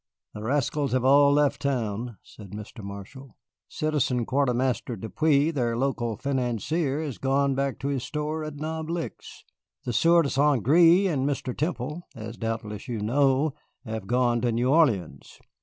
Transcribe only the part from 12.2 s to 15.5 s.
doubtless you know, have gone to New Orleans.